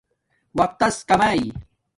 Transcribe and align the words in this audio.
وقت 0.57 0.75
تس 0.79 0.95
کماݵ 1.09 1.41